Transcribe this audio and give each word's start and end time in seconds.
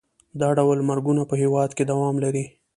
دا 0.39 0.49
ډول 0.57 0.79
مرګونه 0.89 1.21
په 1.29 1.35
هېواد 1.41 1.69
کې 1.77 1.83
دوام 1.91 2.15
لري. 2.23 2.43